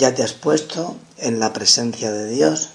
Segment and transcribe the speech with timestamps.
[0.00, 2.70] Ya te has puesto en la presencia de Dios,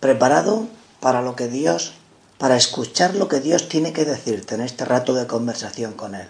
[0.00, 0.66] preparado
[0.98, 1.92] para lo que Dios,
[2.38, 6.26] para escuchar lo que Dios tiene que decirte en este rato de conversación con Él.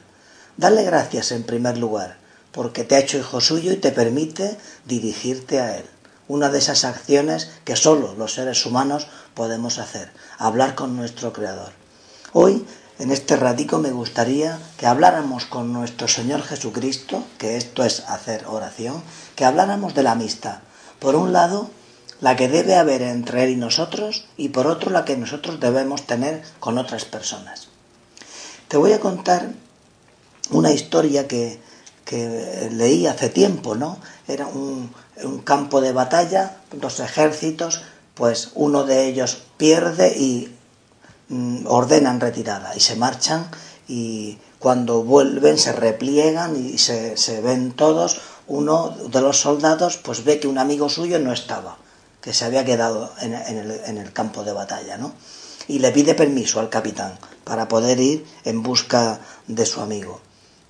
[0.57, 2.17] Dale gracias en primer lugar,
[2.51, 5.85] porque te ha hecho hijo suyo y te permite dirigirte a Él.
[6.27, 11.71] Una de esas acciones que solo los seres humanos podemos hacer, hablar con nuestro Creador.
[12.33, 12.67] Hoy
[12.99, 18.47] en este ratico me gustaría que habláramos con nuestro Señor Jesucristo, que esto es hacer
[18.47, 19.03] oración,
[19.35, 20.59] que habláramos de la amistad.
[21.01, 21.71] Por un lado,
[22.21, 26.07] la que debe haber entre Él y nosotros, y por otro, la que nosotros debemos
[26.07, 27.69] tener con otras personas.
[28.69, 29.51] Te voy a contar
[30.51, 31.61] una historia que,
[32.05, 33.99] que leí hace tiempo, ¿no?
[34.29, 37.83] Era un, un campo de batalla, dos ejércitos,
[38.15, 40.55] pues uno de ellos pierde y
[41.67, 43.49] ordenan retirada y se marchan
[43.89, 50.41] y cuando vuelven se repliegan y se, ven todos, uno de los soldados pues ve
[50.41, 51.77] que un amigo suyo no estaba,
[52.21, 55.13] que se había quedado en, el, en el, campo de batalla, ¿no?
[55.69, 60.21] Y le pide permiso al capitán para poder ir en busca de su amigo.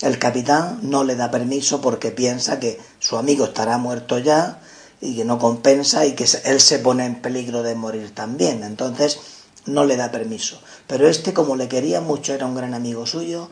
[0.01, 4.61] El capitán no le da permiso porque piensa que su amigo estará muerto ya
[5.01, 8.65] y que no compensa y que él se pone en peligro de morir también.
[8.65, 9.19] Entonces
[9.67, 10.61] no le da permiso.
[10.87, 13.49] Pero este, como le quería mucho, era un gran amigo suyo,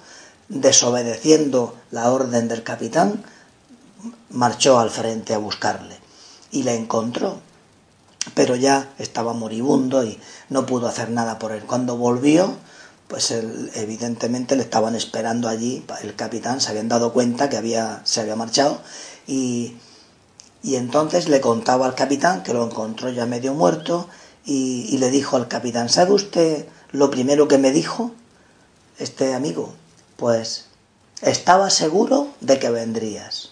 [0.48, 3.24] desobedeciendo la orden del capitán,
[4.30, 5.96] marchó al frente a buscarle
[6.50, 7.40] y le encontró.
[8.34, 10.18] Pero ya estaba moribundo y
[10.48, 11.62] no pudo hacer nada por él.
[11.64, 12.56] Cuando volvió,
[13.08, 18.20] pues evidentemente le estaban esperando allí, el capitán se habían dado cuenta que había, se
[18.20, 18.80] había marchado
[19.27, 19.77] y,
[20.62, 24.08] y entonces le contaba al capitán que lo encontró ya medio muerto
[24.45, 28.12] y, le dijo al capitán, ¿sabe usted lo primero que me dijo
[28.98, 29.75] este amigo?
[30.17, 30.67] Pues
[31.21, 33.51] estaba seguro de que vendrías.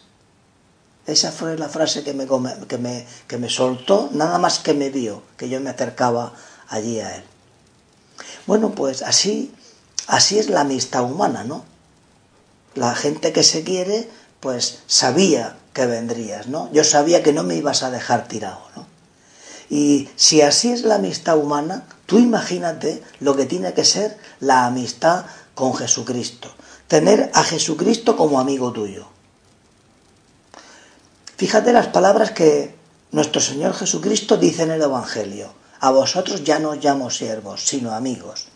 [1.07, 2.27] Esa fue la frase que me,
[2.69, 6.35] que me, que me soltó, nada más que me vio, que yo me acercaba
[6.69, 7.25] allí a él.
[8.47, 9.53] Bueno, pues así,
[10.06, 11.65] así es la amistad humana, ¿no?
[12.75, 14.09] La gente que se quiere,
[14.41, 16.71] pues sabía que vendrías, ¿no?
[16.73, 18.61] Yo sabía que no me ibas a dejar tirado.
[19.70, 24.66] Y si así es la amistad humana, tú imagínate lo que tiene que ser la
[24.66, 26.53] amistad con Jesucristo.
[26.88, 29.06] Tener a Jesucristo como amigo tuyo.
[31.36, 32.75] Fíjate las palabras que
[33.12, 35.53] nuestro Señor Jesucristo dice en el Evangelio.
[35.78, 38.48] A vosotros ya no llamo siervos, sino amigos.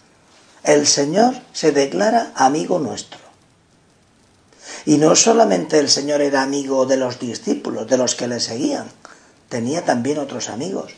[0.64, 3.20] El Señor se declara amigo nuestro.
[4.84, 8.91] Y no solamente el Señor era amigo de los discípulos, de los que le seguían,
[9.48, 10.92] tenía también otros amigos.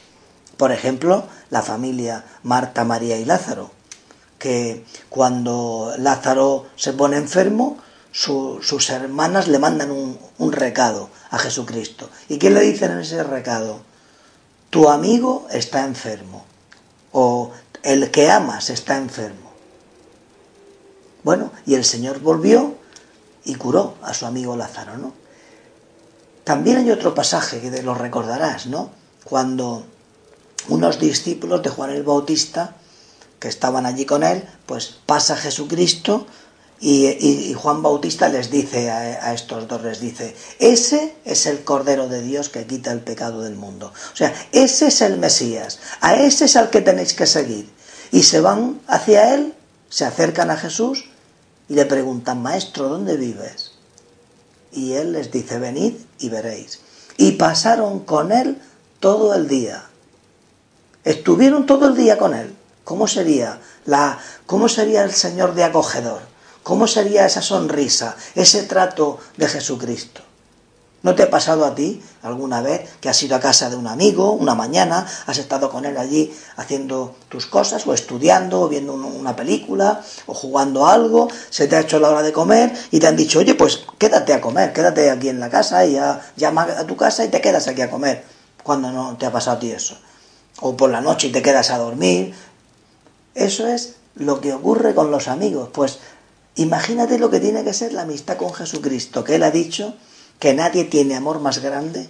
[0.56, 3.70] Por ejemplo, la familia Marta, María y Lázaro,
[4.38, 7.78] que cuando Lázaro se pone enfermo,
[8.12, 12.08] sus hermanas le mandan un, un recado a Jesucristo.
[12.28, 13.80] ¿Y qué le dicen en ese recado?
[14.70, 16.44] Tu amigo está enfermo
[17.12, 17.52] o
[17.82, 19.50] el que amas está enfermo.
[21.22, 22.76] Bueno, y el Señor volvió
[23.44, 25.12] y curó a su amigo Lázaro, ¿no?
[26.44, 28.90] También hay otro pasaje que lo recordarás, ¿no?
[29.24, 29.84] Cuando
[30.68, 32.74] unos discípulos de Juan el Bautista
[33.38, 36.26] que estaban allí con él, pues pasa Jesucristo
[36.78, 42.08] y, Juan Bautista les dice a, a, estos dos, les dice, ese es el Cordero
[42.08, 43.92] de Dios que quita el pecado del mundo.
[44.12, 47.70] O sea, ese es el Mesías, a ese es al que tenéis que seguir.
[48.12, 49.54] Y se van hacia él,
[49.88, 51.06] se acercan a Jesús
[51.68, 53.72] y le preguntan, Maestro, ¿dónde vives?
[54.72, 56.80] Y él les dice, venid y veréis.
[57.16, 58.60] Y pasaron con él
[59.00, 59.88] todo el día
[61.06, 62.52] Estuvieron todo el día con él.
[62.82, 66.20] ¿Cómo sería la cómo sería el Señor de acogedor?
[66.64, 70.22] ¿Cómo sería esa sonrisa, ese trato de Jesucristo?
[71.04, 73.86] ¿No te ha pasado a ti alguna vez que has ido a casa de un
[73.86, 78.94] amigo una mañana, has estado con él allí haciendo tus cosas o estudiando o viendo
[78.94, 83.06] una película o jugando algo, se te ha hecho la hora de comer y te
[83.06, 86.62] han dicho, oye, pues quédate a comer, quédate aquí en la casa y ya, llama
[86.64, 88.24] a tu casa y te quedas aquí a comer
[88.64, 89.96] cuando no te ha pasado a ti eso?
[90.60, 92.34] O por la noche y te quedas a dormir.
[93.34, 95.68] Eso es lo que ocurre con los amigos.
[95.72, 95.98] Pues
[96.54, 99.94] imagínate lo que tiene que ser la amistad con Jesucristo, que Él ha dicho
[100.38, 102.08] que nadie tiene amor más grande,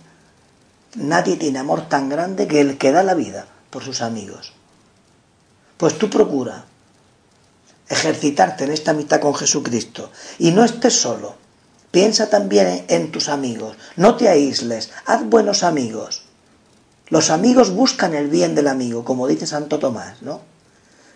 [0.95, 4.53] nadie tiene amor tan grande que el que da la vida por sus amigos.
[5.77, 6.65] Pues tú procura
[7.89, 11.35] ejercitarte en esta amistad con Jesucristo y no estés solo.
[11.91, 16.25] Piensa también en tus amigos, no te aísles, haz buenos amigos.
[17.08, 20.41] Los amigos buscan el bien del amigo, como dice Santo Tomás, ¿no?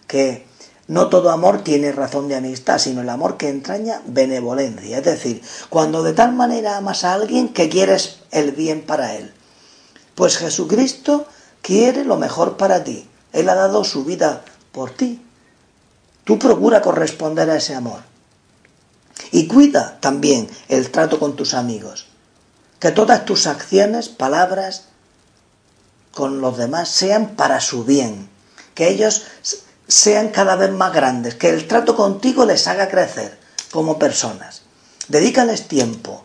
[0.07, 0.47] Que
[0.87, 4.99] no todo amor tiene razón de amistad, sino el amor que entraña benevolencia.
[4.99, 9.33] Es decir, cuando de tal manera amas a alguien que quieres el bien para él.
[10.15, 11.27] Pues Jesucristo
[11.63, 13.09] quiere lo mejor para ti.
[13.33, 15.25] Él ha dado su vida por ti.
[16.25, 18.01] Tú procura corresponder a ese amor.
[19.33, 22.07] Y cuida también el trato con tus amigos.
[22.79, 24.87] Que todas tus acciones, palabras
[26.13, 28.29] con los demás sean para su bien.
[28.75, 29.25] Que ellos
[29.87, 31.35] sean cada vez más grandes.
[31.35, 33.39] Que el trato contigo les haga crecer
[33.71, 34.63] como personas.
[35.09, 36.25] Dedícales tiempo.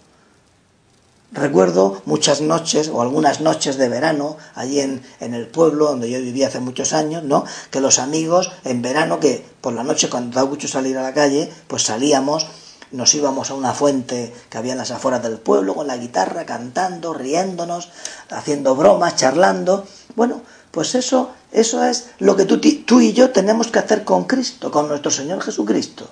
[1.31, 6.19] Recuerdo muchas noches o algunas noches de verano allí en, en, el pueblo donde yo
[6.19, 7.43] vivía hace muchos años, ¿no?
[7.71, 11.13] Que los amigos en verano, que por la noche cuando da mucho salir a la
[11.13, 12.47] calle, pues salíamos
[12.91, 16.45] nos íbamos a una fuente que había en las afueras del pueblo con la guitarra,
[16.45, 17.89] cantando, riéndonos,
[18.29, 19.85] haciendo bromas, charlando.
[20.15, 20.41] Bueno,
[20.71, 24.71] pues eso, eso es lo que tú, tú y yo tenemos que hacer con Cristo,
[24.71, 26.09] con nuestro Señor Jesucristo,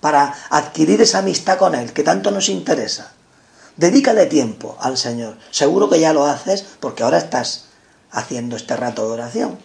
[0.00, 3.12] para adquirir esa amistad con Él que tanto nos interesa.
[3.76, 5.36] Dedícale tiempo al Señor.
[5.50, 7.66] Seguro que ya lo haces porque ahora estás
[8.10, 9.58] haciendo este rato de oración.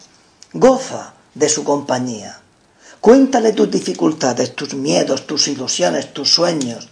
[0.53, 2.41] Goza de su compañía.
[3.01, 6.89] Cuéntale tus dificultades, tus miedos, tus ilusiones, tus sueños,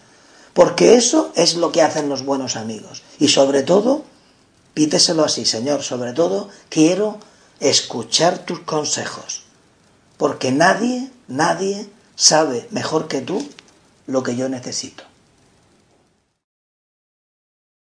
[0.55, 3.03] porque eso es lo que hacen los buenos amigos.
[3.19, 4.03] Y sobre todo,
[4.73, 7.19] pídeselo así, Señor, sobre todo quiero
[7.59, 9.43] escuchar tus consejos,
[10.17, 13.47] porque nadie, nadie sabe mejor que tú
[14.07, 15.03] lo que yo necesito.